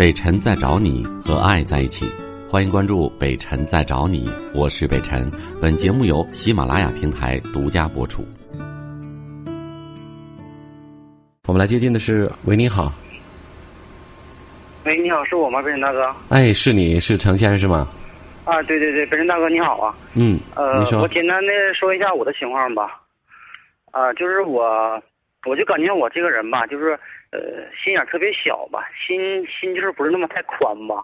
[0.00, 2.10] 北辰在找你和爱在一起，
[2.48, 5.30] 欢迎关注北辰在找你，我是北辰。
[5.60, 8.24] 本节目由喜马拉雅平台独家播出。
[11.46, 12.90] 我们来接近的是，喂，你好，
[14.84, 16.10] 喂，你好，是我吗，北辰大哥？
[16.30, 17.86] 哎，是你是程先生是吗？
[18.46, 19.94] 啊，对对对，北辰大哥你好啊。
[20.14, 23.02] 嗯，呃我简单的说一下我的情况吧。
[23.90, 24.98] 啊、就是我，
[25.46, 26.98] 我就感觉我这个人吧，就是
[27.30, 27.40] 呃，
[27.82, 31.02] 心眼特别小吧，心心就是不是那么太宽吧。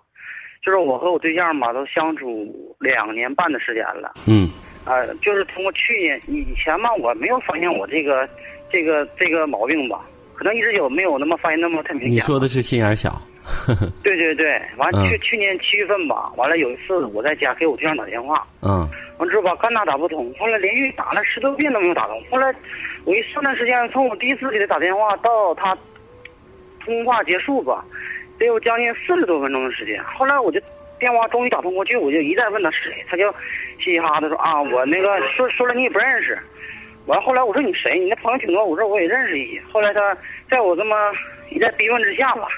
[0.63, 4.15] 就是我和我对象吧，都相处两年半的时间了。
[4.27, 4.51] 嗯
[4.85, 8.29] 啊、就是通过去年以前吧，我没有发现我这个
[8.71, 10.05] 这个这个毛病吧，
[10.35, 12.11] 可能一直有没有那么发现那么太明显。
[12.11, 13.21] 你说的是心眼小，
[14.03, 22.55] 对对对，完嗯去去年七月份吧，完了有一次我在家给我对象打电话，嗯完之后吧干打打不通，后来连续打了十多遍都没有打通，后来
[23.05, 25.77] 我一算段时间，从我第一次给他打电话到他
[26.85, 27.85] 通话结束吧，
[28.39, 30.03] 得有将近四十多分钟的时间。
[30.05, 30.61] 后来我就
[30.99, 33.31] 电话终于打通过去，我就一再问他是谁，他就
[33.79, 36.39] 嘻嘻哈哈的说啊， 我那个说说了你也不认识。
[37.07, 37.99] 完后来我说你谁？
[37.99, 39.63] 你那朋友挺多，我说我也认识一些。
[39.73, 40.17] 后来他
[40.51, 40.97] 在我这么
[41.51, 42.49] 一再逼问之下吧，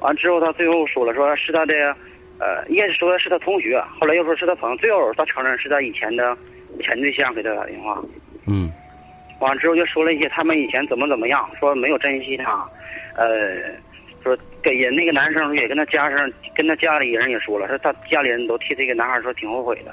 [0.00, 1.74] 完之后他最后说了，说是他的，
[2.38, 6.36] 呃，一开始说是他同学，后来又说是他朋友，最后他承认是他以前的
[6.80, 8.02] 前对象给他打电话。
[8.46, 8.70] 嗯。
[9.40, 12.68] 完之后就说了一些他们以前怎么怎么样，说没有珍惜他，
[13.16, 13.56] 呃，
[14.22, 19.92] 说给人那个男生也跟他家上跟他家里人也说了，说他家里人都替这个男孩说挺后悔的，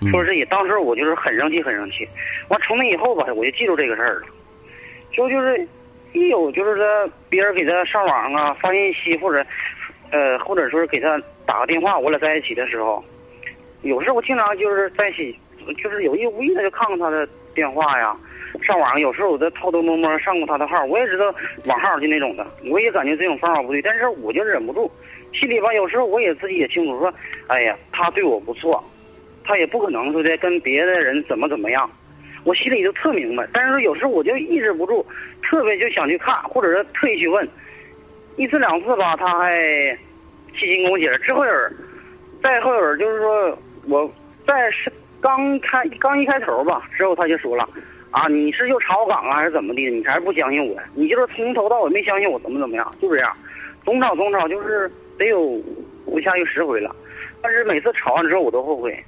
[0.00, 0.10] 嗯。
[0.10, 2.08] 说是也当时我就是很生气很生气，
[2.48, 4.26] 完从那以后吧，我就记住这个事儿了，
[5.12, 5.68] 就就是
[6.12, 9.44] 一有就是说别人给他上网啊发信息或者
[10.10, 13.02] 呃或者说是给他打个电话，我俩在一起的时候，
[13.82, 15.38] 有时候我经常就是在一起，
[15.82, 18.16] 就是有意无意的就看看他的电话呀。
[18.62, 21.32] 上网有时候我在偷偷摸摸上过他的号，我也知道
[21.66, 24.90] 网号就那种的，我也感觉这种方法不对，但是我就忍不住，
[25.34, 27.12] 心里吧有时候我也自己也清楚说，
[27.46, 28.82] 哎呀，他对我不错，
[29.44, 31.88] 他也不可能说的跟别的人怎么怎么样，
[32.44, 35.04] 我心里就特明白，但是说有时候我就抑制不住，
[35.42, 37.46] 特别就想去看，或者是特意去问，
[38.36, 39.54] 一次两次吧，他还
[40.54, 41.76] 细心跟我解释，之后有人，
[42.42, 44.10] 再后有人就是说我
[44.46, 47.68] 在是刚开刚一开头吧，之后他就说了。
[48.10, 49.82] 啊，你是又查我岗啊，还是怎么的？
[49.90, 50.74] 你还是不相信我？
[50.94, 52.90] 你就是从头到尾没相信我，怎么怎么样？
[53.02, 53.30] 就这样，
[53.84, 55.60] 总吵总吵，就是得有
[56.06, 56.96] 不下去十回了。
[57.42, 58.98] 但是每次吵完之后，我都后悔，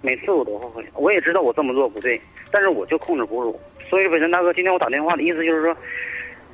[0.00, 0.84] 每次我都后悔。
[0.94, 2.20] 我也知道我这么做不对，
[2.50, 3.58] 但是我就控制不住。
[3.88, 5.76] 所以，北辰大哥，今天我打电话的意思就是说，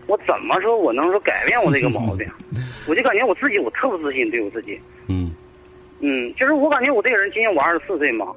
[0.07, 2.27] 我怎么说我能说改变我这个毛病？
[2.87, 4.81] 我就感觉我自己我特不自信，对我自己。
[5.09, 5.35] 嗯
[6.01, 8.33] 嗯，就是我感觉我这个人，今年我二十四岁嘛，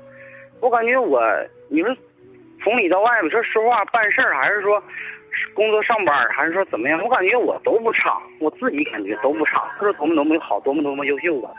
[0.62, 1.22] 我感觉我，
[1.70, 1.96] 你说
[2.64, 4.82] 从里到外，你说说话办事儿，还是说
[5.54, 11.50] 工作上班，还是说怎么样，我感觉我都不差，我自己感觉都不差，不是多么多么好，多么多么优秀吧。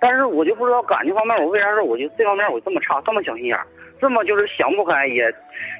[0.00, 3.66] 但是我就不知道感情方面，我为啥说我就这方面我这么差，这么小心眼儿，
[4.00, 5.32] 这么就是想不开，也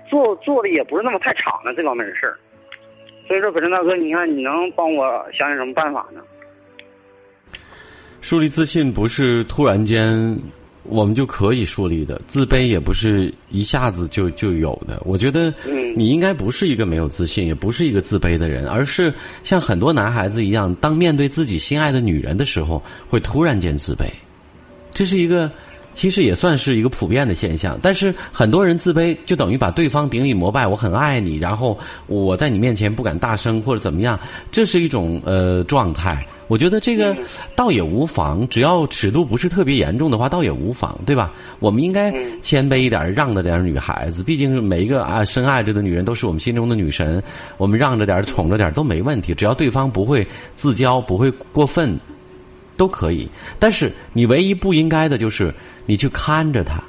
[0.08, 2.38] 做做的也不是那么太敞的这方面的事儿。
[3.28, 5.04] 所以说，可是大哥，你看你能帮我
[5.36, 6.20] 想想什么办法呢？
[8.20, 10.36] 树立自信不是突然间
[10.88, 15.02] 我们就可以树立的，自卑也不是一下子就就有的。
[15.04, 24.04] 我觉得嗯你应该不是一个没有自信，也不是一个自卑的人，而是像很多男孩子一样，当面对自己心爱的女人的时候，会突然间自卑。
[24.90, 25.50] 这是一个，
[25.96, 27.76] 其实也算是一个普遍的现象。
[27.82, 31.76] 但是很多人自卑，就等于把对方顶礼膜拜，我很爱你，然后
[32.06, 34.20] 我在你面前不敢大声或者怎么样，
[34.52, 36.24] 这是一种呃状态。
[36.48, 37.16] 我觉得这个
[37.56, 41.32] 倒也无妨，只要尺度不是特别严重的话，倒也无妨，对吧？
[41.58, 47.20] 我们应该谦卑一点，让着点女孩子，毕竟每一个啊深爱着的女人都是我们心中的女神，
[47.56, 50.24] 我们让着点、宠着点都没问题，只要对方不会
[50.54, 51.98] 自骄，不会过分，
[52.76, 53.28] 都可以。
[53.58, 55.54] 但是你唯一不应该的就是
[55.86, 56.82] 你去看着他，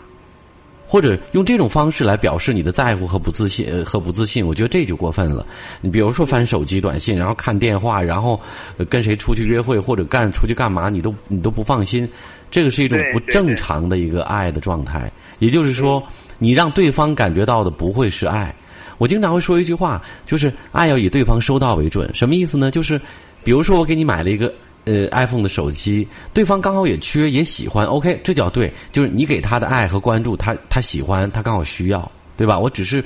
[0.88, 5.46] 或者用这种方式来表示你的在乎和不自信呃和不自信，我觉得这就过分了。
[5.82, 8.40] 你比如说翻手机短信，然后看电话，然后
[8.78, 12.08] 呃跟谁出去约会或者干出去干嘛，你都你都不放心，
[12.50, 15.12] 这个是一种不正常的一个爱的状态。
[15.40, 16.02] 也就是说，
[16.40, 18.56] 你让对方感觉到的不会是爱。
[18.98, 22.10] 我经常会说一句话，就是爱要以对方收到为准。
[22.16, 22.72] 什么意思呢？
[22.72, 23.00] 就是
[23.44, 24.52] 比如说我给你买了一个
[24.88, 32.58] 呃 iPhone 的手机，对方刚好也缺也喜欢，OK，这叫对，就是你给他的爱和关注，他他喜欢，他刚好需要，对吧？
[32.58, 33.04] 我只是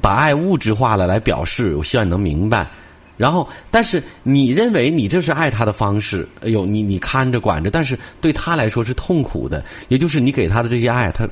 [0.00, 2.66] 把爱物质化了来表示，我希望你能明白。
[3.16, 11.26] 然后，但是你认为你这是爱他的方式，哎呦，你你看着管着，但是对他来说是痛苦的，也就是你给他的这些爱，他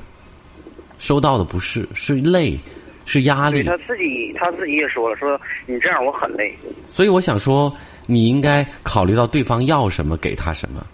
[0.97, 2.59] 收到的不是是累，
[3.05, 3.63] 是压力。
[3.63, 6.53] 他自己他自己也说了，说你这样我很累。
[6.87, 7.73] 所以我想说，
[8.05, 10.85] 你应该考虑到对方要什么，给他什么。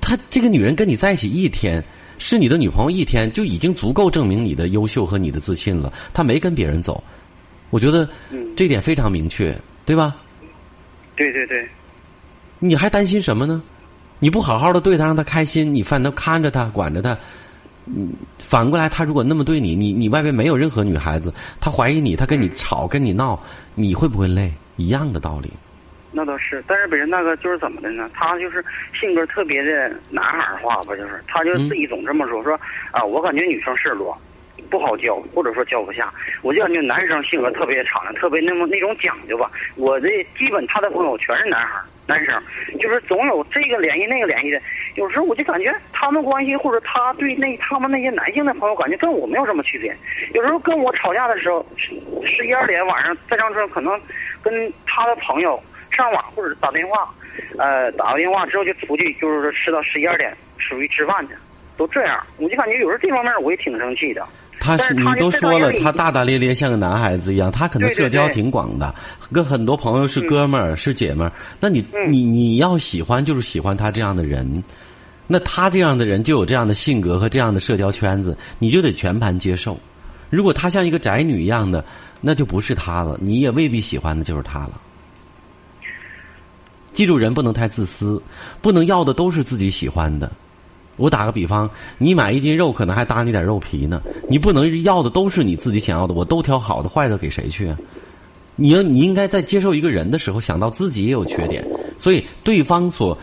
[0.00, 1.82] 他这个女人跟你在一起一天，
[2.18, 5.92] 是你的女朋友一天，就已经足够证明你的优秀和你的自信了。
[6.14, 7.02] 他没跟别人走，
[7.70, 8.08] 我觉得
[8.56, 10.16] 这点非常明确，对吧？
[11.16, 11.66] 对对对。
[12.58, 13.62] 你还担心什么呢？
[14.18, 17.18] 你不好好的对她，让她开心，你反倒看着她，管着他。
[17.86, 23.40] 嗯，反过来，他如果那么对你，你你外边没有任何女孩子，他怀疑你，他跟你吵，跟你闹，
[23.74, 24.52] 你会不会累？
[24.76, 25.50] 一样的道理。
[26.12, 28.08] 那倒是，但是本人那个就是怎么的呢？
[28.14, 28.64] 他就是
[28.98, 32.58] 性格特别的男孩化吧，就是他就自己总这么说，说
[32.90, 34.16] 啊，我感觉女生事儿多，
[34.66, 36.12] 不好教，或者说教不下。
[36.42, 39.50] 我就感觉男生性格特别敞亮，特别那么那种讲究吧。
[39.76, 41.80] 我这基本他的朋友全是男孩。
[42.08, 42.40] 男生
[42.78, 44.62] 就是总有这个联系那个联系的，
[44.94, 49.92] 有时候我就感觉他们关系或者他对那他们那些男性的朋友感觉跟我没有什么区别。
[50.32, 54.00] 有时候跟我吵架的时候，十一二点晚上再上车，可能
[54.40, 55.60] 跟他的朋友
[55.90, 57.12] 上网或者打电话，
[57.58, 61.34] 呃，打个电话之后就出去，就是说吃到十一二点出去吃饭去，
[61.76, 62.24] 都这样。
[62.38, 64.24] 我就感觉有时候这方面我也挺生气的。
[64.66, 68.92] 他是你都说了，他大大咧咧像个男孩子一样，他可能社交挺广的，
[69.30, 71.32] 跟很多朋友是哥们儿是姐们儿。
[71.60, 74.64] 那你你你要喜欢就是喜欢他这样的人，
[75.28, 79.78] 那他这样的人就有这样的性格和这样的社交圈子，你就得全盘接受。
[80.30, 81.84] 如果他像一个宅女一样的，
[82.20, 84.80] 那就不是他了，你也未必喜欢的就是他了。
[86.92, 88.20] 记住，人不能太自私，
[88.60, 90.28] 不能要的都是自己喜欢的。
[90.96, 94.02] 我打个比方，你买一斤肉，可能还搭你点肉皮呢。
[94.28, 97.74] 你不能要的都是你自己想要的，我都挑好的，坏的给谁去？
[98.56, 101.62] 你要你应该在接受一个人的时候，想到自己也有缺点，
[101.98, 103.16] 所以对方所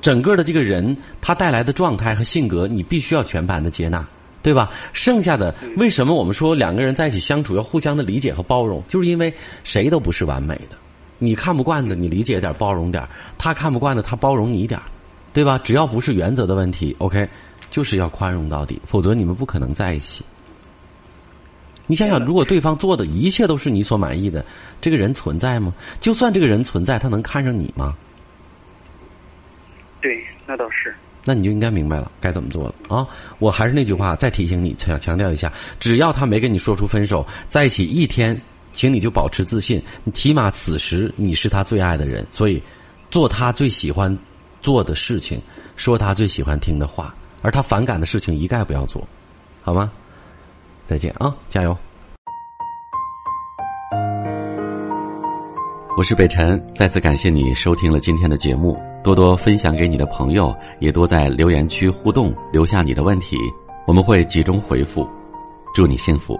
[0.00, 4.04] 整个的这个人他带来的状态和性格，你必须要全盘的接纳，
[4.42, 4.68] 对吧？
[4.92, 8.82] 剩下的为什么我们说两个人在一起相处要互相的理解和包容？
[8.88, 10.76] 就是因为谁都不是完美的，
[11.20, 13.04] 你看不惯的，你理解点，包容点；
[13.38, 14.80] 他看不惯的，他包容你一点。
[15.32, 15.58] 对吧？
[15.58, 17.28] 只要不是原则的问题，OK，
[17.70, 20.24] 就是要宽容到底，否则你们不可能在一起。
[21.86, 24.44] 你想想，如果对方做的一切都是你所满意的，
[24.80, 25.74] 这个人存在吗？
[26.00, 27.94] 就算这个人存在，他能看上你吗？
[30.00, 30.94] 对，那倒是。
[31.24, 33.06] 那你就应该明白了该怎么做了啊！
[33.38, 38.40] 我还是那句话，再提醒你，强强调一下：只要他没跟你说出分手，在一起一天，
[38.72, 39.82] 请你就保持自信，
[40.12, 42.62] 起码此时你是他最爱的人，所以
[43.10, 44.16] 做他最喜欢。
[44.62, 45.40] 做的事情，
[45.76, 49.06] 说他最喜欢听的话，而他反感的事情一概不要做，
[49.60, 49.90] 好吗？
[50.84, 51.76] 再见啊，加油！
[55.98, 63.36] 我是北辰，再次感谢你收听了今天的节目，多多分享给你的朋友，也多在留言区互动，留下你的问题，
[63.86, 65.06] 我们会集中回复。
[65.74, 66.38] 祝你幸福。